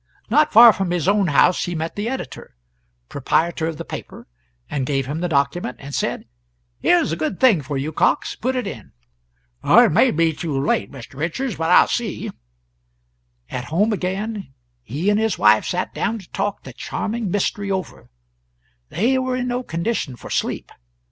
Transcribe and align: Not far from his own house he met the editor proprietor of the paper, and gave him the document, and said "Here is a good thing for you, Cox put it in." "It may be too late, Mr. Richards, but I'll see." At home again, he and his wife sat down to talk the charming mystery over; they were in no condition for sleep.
Not 0.31 0.51
far 0.51 0.73
from 0.73 0.89
his 0.89 1.07
own 1.07 1.27
house 1.27 1.65
he 1.65 1.75
met 1.75 1.95
the 1.95 2.09
editor 2.09 2.55
proprietor 3.07 3.67
of 3.67 3.77
the 3.77 3.85
paper, 3.85 4.25
and 4.67 4.87
gave 4.87 5.05
him 5.05 5.19
the 5.19 5.29
document, 5.29 5.77
and 5.79 5.93
said 5.93 6.25
"Here 6.79 6.97
is 6.97 7.11
a 7.11 7.15
good 7.15 7.39
thing 7.39 7.61
for 7.61 7.77
you, 7.77 7.91
Cox 7.91 8.35
put 8.35 8.55
it 8.55 8.65
in." 8.65 8.93
"It 9.63 9.91
may 9.91 10.09
be 10.09 10.33
too 10.33 10.59
late, 10.59 10.91
Mr. 10.91 11.17
Richards, 11.19 11.57
but 11.57 11.69
I'll 11.69 11.87
see." 11.87 12.31
At 13.51 13.65
home 13.65 13.93
again, 13.93 14.55
he 14.81 15.11
and 15.11 15.19
his 15.19 15.37
wife 15.37 15.65
sat 15.67 15.93
down 15.93 16.17
to 16.17 16.31
talk 16.31 16.63
the 16.63 16.73
charming 16.73 17.29
mystery 17.29 17.69
over; 17.69 18.09
they 18.89 19.19
were 19.19 19.35
in 19.35 19.47
no 19.47 19.61
condition 19.61 20.15
for 20.15 20.31
sleep. 20.31 20.71